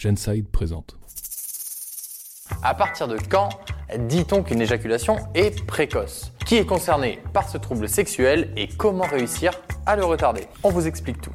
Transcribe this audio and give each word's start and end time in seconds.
Genside 0.00 0.48
présente. 0.48 0.96
À 2.62 2.74
partir 2.74 3.06
de 3.06 3.18
quand 3.28 3.50
dit-on 3.98 4.42
qu'une 4.42 4.62
éjaculation 4.62 5.18
est 5.34 5.64
précoce? 5.66 6.32
Qui 6.46 6.56
est 6.56 6.64
concerné 6.64 7.18
par 7.34 7.50
ce 7.50 7.58
trouble 7.58 7.86
sexuel 7.86 8.50
et 8.56 8.66
comment 8.66 9.04
réussir 9.04 9.52
à 9.84 9.96
le 9.96 10.04
retarder? 10.06 10.46
On 10.62 10.70
vous 10.70 10.86
explique 10.86 11.20
tout. 11.20 11.32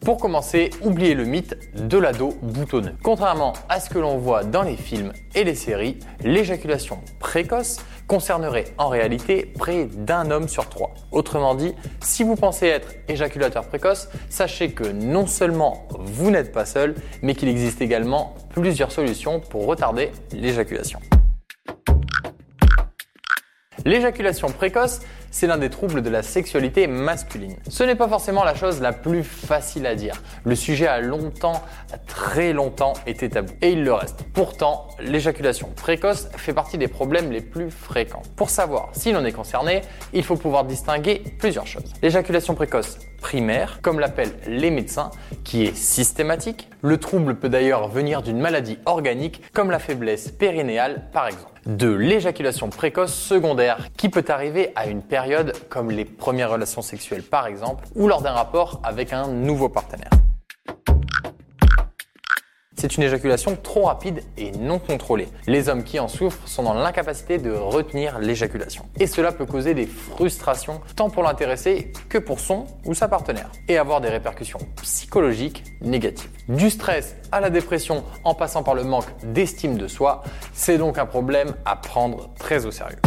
Pour 0.00 0.18
commencer, 0.18 0.70
oubliez 0.82 1.14
le 1.14 1.24
mythe 1.24 1.58
de 1.74 1.98
l'ado 1.98 2.30
boutonneux. 2.42 2.94
Contrairement 3.02 3.52
à 3.68 3.80
ce 3.80 3.90
que 3.90 3.98
l'on 3.98 4.18
voit 4.18 4.44
dans 4.44 4.62
les 4.62 4.76
films 4.76 5.12
et 5.34 5.42
les 5.42 5.56
séries, 5.56 5.98
l'éjaculation 6.20 7.00
précoce 7.18 7.78
concernerait 8.08 8.64
en 8.78 8.88
réalité 8.88 9.52
près 9.56 9.84
d'un 9.84 10.32
homme 10.32 10.48
sur 10.48 10.68
trois. 10.68 10.92
Autrement 11.12 11.54
dit, 11.54 11.74
si 12.00 12.24
vous 12.24 12.34
pensez 12.34 12.66
être 12.66 12.88
éjaculateur 13.06 13.66
précoce, 13.66 14.08
sachez 14.30 14.72
que 14.72 14.84
non 14.84 15.26
seulement 15.26 15.86
vous 16.00 16.30
n'êtes 16.30 16.50
pas 16.50 16.64
seul, 16.64 16.96
mais 17.22 17.34
qu'il 17.34 17.48
existe 17.48 17.80
également 17.80 18.34
plusieurs 18.50 18.90
solutions 18.90 19.38
pour 19.38 19.66
retarder 19.66 20.10
l'éjaculation. 20.32 20.98
L'éjaculation 23.88 24.48
précoce, 24.48 25.00
c'est 25.30 25.46
l'un 25.46 25.56
des 25.56 25.70
troubles 25.70 26.02
de 26.02 26.10
la 26.10 26.22
sexualité 26.22 26.86
masculine. 26.86 27.56
Ce 27.70 27.82
n'est 27.82 27.94
pas 27.94 28.06
forcément 28.06 28.44
la 28.44 28.54
chose 28.54 28.82
la 28.82 28.92
plus 28.92 29.24
facile 29.24 29.86
à 29.86 29.94
dire. 29.94 30.22
Le 30.44 30.54
sujet 30.54 30.86
a 30.86 31.00
longtemps, 31.00 31.62
très 32.06 32.52
longtemps 32.52 32.92
été 33.06 33.30
tabou. 33.30 33.54
Et 33.62 33.70
il 33.70 33.84
le 33.84 33.94
reste. 33.94 34.24
Pourtant, 34.34 34.88
l'éjaculation 35.00 35.70
précoce 35.74 36.28
fait 36.36 36.52
partie 36.52 36.76
des 36.76 36.88
problèmes 36.88 37.32
les 37.32 37.40
plus 37.40 37.70
fréquents. 37.70 38.20
Pour 38.36 38.50
savoir 38.50 38.90
si 38.92 39.10
l'on 39.10 39.24
est 39.24 39.32
concerné, 39.32 39.80
il 40.12 40.22
faut 40.22 40.36
pouvoir 40.36 40.64
distinguer 40.64 41.22
plusieurs 41.38 41.66
choses. 41.66 41.94
L'éjaculation 42.02 42.54
précoce 42.54 42.98
primaire, 43.20 43.80
comme 43.82 44.00
l'appellent 44.00 44.34
les 44.46 44.70
médecins, 44.70 45.10
qui 45.44 45.64
est 45.64 45.76
systématique. 45.76 46.68
Le 46.82 46.98
trouble 46.98 47.36
peut 47.36 47.48
d'ailleurs 47.48 47.88
venir 47.88 48.22
d'une 48.22 48.38
maladie 48.38 48.78
organique, 48.86 49.42
comme 49.52 49.70
la 49.70 49.78
faiblesse 49.78 50.30
périnéale 50.30 51.08
par 51.12 51.26
exemple. 51.26 51.60
De 51.66 51.90
l'éjaculation 51.90 52.70
précoce 52.70 53.14
secondaire, 53.14 53.88
qui 53.96 54.08
peut 54.08 54.24
arriver 54.28 54.72
à 54.76 54.86
une 54.86 55.02
période 55.02 55.52
comme 55.68 55.90
les 55.90 56.04
premières 56.04 56.50
relations 56.50 56.82
sexuelles 56.82 57.22
par 57.22 57.46
exemple, 57.46 57.84
ou 57.94 58.08
lors 58.08 58.22
d'un 58.22 58.32
rapport 58.32 58.80
avec 58.84 59.12
un 59.12 59.28
nouveau 59.28 59.68
partenaire. 59.68 60.10
C'est 62.78 62.96
une 62.96 63.02
éjaculation 63.02 63.58
trop 63.60 63.86
rapide 63.86 64.22
et 64.36 64.52
non 64.52 64.78
contrôlée. 64.78 65.26
Les 65.48 65.68
hommes 65.68 65.82
qui 65.82 65.98
en 65.98 66.06
souffrent 66.06 66.46
sont 66.46 66.62
dans 66.62 66.74
l'incapacité 66.74 67.38
de 67.38 67.50
retenir 67.50 68.20
l'éjaculation. 68.20 68.84
Et 69.00 69.08
cela 69.08 69.32
peut 69.32 69.46
causer 69.46 69.74
des 69.74 69.86
frustrations 69.86 70.80
tant 70.94 71.10
pour 71.10 71.24
l'intéressé 71.24 71.92
que 72.08 72.18
pour 72.18 72.38
son 72.38 72.66
ou 72.84 72.94
sa 72.94 73.08
partenaire. 73.08 73.50
Et 73.66 73.78
avoir 73.78 74.00
des 74.00 74.10
répercussions 74.10 74.60
psychologiques 74.82 75.64
négatives. 75.80 76.30
Du 76.48 76.70
stress 76.70 77.16
à 77.32 77.40
la 77.40 77.50
dépression 77.50 78.04
en 78.22 78.36
passant 78.36 78.62
par 78.62 78.74
le 78.74 78.84
manque 78.84 79.08
d'estime 79.24 79.76
de 79.76 79.88
soi, 79.88 80.22
c'est 80.52 80.78
donc 80.78 80.98
un 80.98 81.06
problème 81.06 81.56
à 81.64 81.74
prendre 81.74 82.30
très 82.38 82.64
au 82.64 82.70
sérieux. 82.70 82.98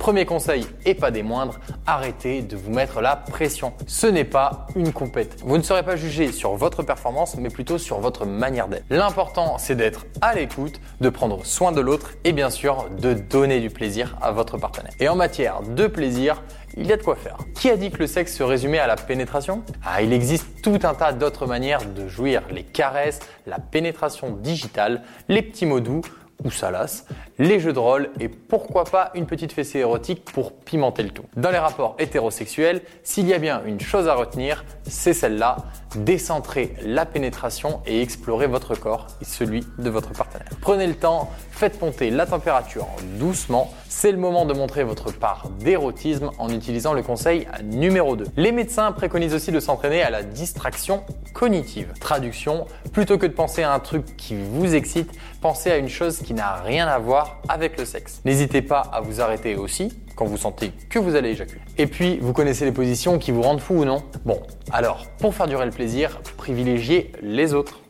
Premier 0.00 0.24
conseil, 0.24 0.66
et 0.86 0.94
pas 0.94 1.10
des 1.10 1.22
moindres, 1.22 1.60
arrêtez 1.86 2.40
de 2.40 2.56
vous 2.56 2.70
mettre 2.70 3.02
la 3.02 3.16
pression. 3.16 3.74
Ce 3.86 4.06
n'est 4.06 4.24
pas 4.24 4.66
une 4.74 4.94
compète. 4.94 5.36
Vous 5.44 5.58
ne 5.58 5.62
serez 5.62 5.82
pas 5.82 5.96
jugé 5.96 6.32
sur 6.32 6.54
votre 6.54 6.82
performance, 6.82 7.36
mais 7.36 7.50
plutôt 7.50 7.76
sur 7.76 8.00
votre 8.00 8.24
manière 8.24 8.68
d'être. 8.68 8.86
L'important, 8.88 9.58
c'est 9.58 9.74
d'être 9.74 10.06
à 10.22 10.34
l'écoute, 10.34 10.80
de 11.02 11.10
prendre 11.10 11.44
soin 11.44 11.70
de 11.70 11.82
l'autre 11.82 12.12
et 12.24 12.32
bien 12.32 12.48
sûr 12.48 12.86
de 12.98 13.12
donner 13.12 13.60
du 13.60 13.68
plaisir 13.68 14.16
à 14.22 14.32
votre 14.32 14.56
partenaire. 14.56 14.92
Et 15.00 15.08
en 15.10 15.16
matière 15.16 15.60
de 15.60 15.86
plaisir, 15.86 16.42
il 16.78 16.86
y 16.86 16.92
a 16.94 16.96
de 16.96 17.02
quoi 17.02 17.16
faire. 17.16 17.36
Qui 17.54 17.68
a 17.68 17.76
dit 17.76 17.90
que 17.90 17.98
le 17.98 18.06
sexe 18.06 18.34
se 18.34 18.42
résumait 18.42 18.78
à 18.78 18.86
la 18.86 18.96
pénétration? 18.96 19.62
Ah, 19.84 20.00
il 20.00 20.14
existe 20.14 20.62
tout 20.62 20.78
un 20.82 20.94
tas 20.94 21.12
d'autres 21.12 21.46
manières 21.46 21.84
de 21.84 22.08
jouir. 22.08 22.42
Les 22.50 22.62
caresses, 22.62 23.20
la 23.46 23.58
pénétration 23.58 24.30
digitale, 24.30 25.02
les 25.28 25.42
petits 25.42 25.66
mots 25.66 25.80
doux 25.80 26.00
ou 26.44 26.50
salace, 26.50 27.06
les 27.38 27.60
jeux 27.60 27.72
de 27.72 27.78
rôle 27.78 28.10
et 28.20 28.28
pourquoi 28.28 28.84
pas 28.84 29.10
une 29.14 29.26
petite 29.26 29.52
fessée 29.52 29.80
érotique 29.80 30.24
pour 30.24 30.52
pimenter 30.52 31.02
le 31.02 31.10
tout. 31.10 31.24
Dans 31.36 31.50
les 31.50 31.58
rapports 31.58 31.96
hétérosexuels, 31.98 32.82
s'il 33.02 33.26
y 33.26 33.34
a 33.34 33.38
bien 33.38 33.62
une 33.64 33.80
chose 33.80 34.08
à 34.08 34.14
retenir, 34.14 34.64
c'est 34.84 35.14
celle-là, 35.14 35.56
décentrer 35.96 36.74
la 36.84 37.06
pénétration 37.06 37.80
et 37.86 38.02
explorer 38.02 38.46
votre 38.46 38.74
corps 38.74 39.06
et 39.20 39.24
celui 39.24 39.66
de 39.78 39.90
votre 39.90 40.12
partenaire. 40.12 40.50
Prenez 40.60 40.86
le 40.86 40.94
temps, 40.94 41.30
faites 41.60 41.82
monter 41.82 42.08
la 42.08 42.24
température 42.24 42.86
doucement, 43.18 43.70
c'est 43.86 44.12
le 44.12 44.16
moment 44.16 44.46
de 44.46 44.54
montrer 44.54 44.82
votre 44.82 45.12
part 45.12 45.50
d'érotisme 45.58 46.30
en 46.38 46.48
utilisant 46.48 46.94
le 46.94 47.02
conseil 47.02 47.46
numéro 47.62 48.16
2. 48.16 48.28
Les 48.38 48.50
médecins 48.50 48.92
préconisent 48.92 49.34
aussi 49.34 49.52
de 49.52 49.60
s'entraîner 49.60 50.00
à 50.00 50.08
la 50.08 50.22
distraction 50.22 51.04
cognitive. 51.34 51.92
Traduction, 52.00 52.64
plutôt 52.94 53.18
que 53.18 53.26
de 53.26 53.34
penser 53.34 53.62
à 53.62 53.74
un 53.74 53.78
truc 53.78 54.16
qui 54.16 54.34
vous 54.34 54.74
excite, 54.74 55.12
pensez 55.42 55.70
à 55.70 55.76
une 55.76 55.90
chose 55.90 56.20
qui 56.20 56.32
n'a 56.32 56.54
rien 56.54 56.86
à 56.86 56.98
voir 56.98 57.42
avec 57.46 57.78
le 57.78 57.84
sexe. 57.84 58.22
N'hésitez 58.24 58.62
pas 58.62 58.80
à 58.80 59.02
vous 59.02 59.20
arrêter 59.20 59.54
aussi 59.54 59.92
quand 60.16 60.24
vous 60.24 60.38
sentez 60.38 60.72
que 60.88 60.98
vous 60.98 61.14
allez 61.14 61.32
éjaculer. 61.32 61.60
Et 61.76 61.86
puis, 61.86 62.16
vous 62.22 62.32
connaissez 62.32 62.64
les 62.64 62.72
positions 62.72 63.18
qui 63.18 63.32
vous 63.32 63.42
rendent 63.42 63.60
fou 63.60 63.74
ou 63.74 63.84
non? 63.84 64.02
Bon, 64.24 64.40
alors, 64.72 65.04
pour 65.18 65.34
faire 65.34 65.46
durer 65.46 65.66
le 65.66 65.72
plaisir, 65.72 66.22
privilégiez 66.38 67.12
les 67.20 67.52
autres. 67.52 67.80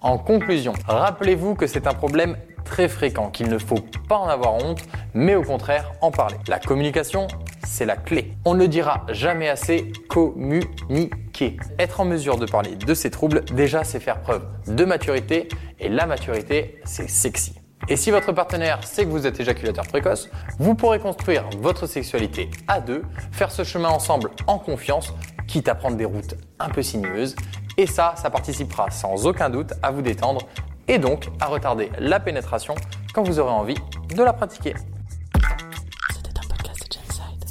En 0.00 0.18
conclusion, 0.18 0.74
rappelez-vous 0.86 1.54
que 1.54 1.66
c'est 1.66 1.86
un 1.86 1.94
problème 1.94 2.36
très 2.64 2.88
fréquent, 2.88 3.30
qu'il 3.30 3.48
ne 3.48 3.58
faut 3.58 3.80
pas 4.08 4.16
en 4.16 4.28
avoir 4.28 4.54
honte, 4.54 4.82
mais 5.14 5.34
au 5.34 5.42
contraire 5.42 5.92
en 6.00 6.10
parler. 6.10 6.36
La 6.48 6.58
communication, 6.58 7.28
c'est 7.66 7.86
la 7.86 7.96
clé. 7.96 8.36
On 8.44 8.54
ne 8.54 8.66
dira 8.66 9.06
jamais 9.08 9.48
assez 9.48 9.92
communiquer. 10.08 11.56
Être 11.78 12.00
en 12.00 12.04
mesure 12.04 12.36
de 12.36 12.46
parler 12.46 12.76
de 12.76 12.94
ces 12.94 13.10
troubles, 13.10 13.44
déjà 13.46 13.84
c'est 13.84 14.00
faire 14.00 14.20
preuve 14.20 14.44
de 14.66 14.84
maturité, 14.84 15.48
et 15.80 15.88
la 15.88 16.06
maturité, 16.06 16.80
c'est 16.84 17.08
sexy. 17.08 17.54
Et 17.88 17.96
si 17.96 18.10
votre 18.10 18.32
partenaire 18.32 18.84
sait 18.84 19.04
que 19.04 19.10
vous 19.10 19.26
êtes 19.26 19.38
éjaculateur 19.38 19.86
précoce, 19.86 20.28
vous 20.58 20.74
pourrez 20.74 20.98
construire 20.98 21.44
votre 21.60 21.86
sexualité 21.86 22.50
à 22.66 22.80
deux, 22.80 23.02
faire 23.32 23.50
ce 23.50 23.64
chemin 23.64 23.88
ensemble 23.88 24.30
en 24.46 24.58
confiance, 24.58 25.14
quitte 25.46 25.68
à 25.68 25.74
prendre 25.74 25.96
des 25.96 26.04
routes 26.04 26.34
un 26.58 26.68
peu 26.68 26.82
sinueuses. 26.82 27.36
Et 27.78 27.86
ça, 27.86 28.14
ça 28.16 28.30
participera 28.30 28.90
sans 28.90 29.26
aucun 29.26 29.50
doute 29.50 29.72
à 29.82 29.90
vous 29.90 30.00
détendre 30.02 30.42
et 30.88 30.98
donc 30.98 31.28
à 31.40 31.46
retarder 31.46 31.90
la 31.98 32.20
pénétration 32.20 32.74
quand 33.12 33.22
vous 33.22 33.38
aurez 33.38 33.52
envie 33.52 33.76
de 34.14 34.22
la 34.22 34.32
pratiquer. 34.32 34.74
C'était 36.10 36.38
un 36.38 36.48
podcast 36.48 36.80
de 36.80 36.94
Genside. 36.94 37.44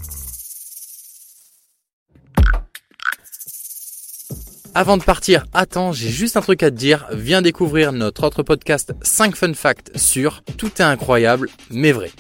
Avant 4.73 4.97
de 4.97 5.03
partir, 5.03 5.45
attends, 5.53 5.91
j'ai 5.91 6.09
juste 6.09 6.37
un 6.37 6.41
truc 6.41 6.63
à 6.63 6.71
te 6.71 6.75
dire. 6.75 7.07
Viens 7.11 7.41
découvrir 7.41 7.91
notre 7.91 8.25
autre 8.25 8.41
podcast 8.41 8.93
5 9.03 9.35
fun 9.35 9.53
facts 9.53 9.95
sur 9.95 10.43
Tout 10.57 10.71
est 10.79 10.81
incroyable 10.81 11.49
mais 11.69 11.91
vrai. 11.91 12.11